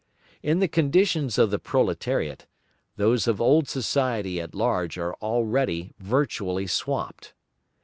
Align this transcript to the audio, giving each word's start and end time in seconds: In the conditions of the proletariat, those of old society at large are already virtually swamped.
In 0.41 0.57
the 0.57 0.67
conditions 0.67 1.37
of 1.37 1.51
the 1.51 1.59
proletariat, 1.59 2.47
those 2.95 3.27
of 3.27 3.39
old 3.39 3.69
society 3.69 4.41
at 4.41 4.55
large 4.55 4.97
are 4.97 5.13
already 5.21 5.93
virtually 5.99 6.65
swamped. 6.65 7.35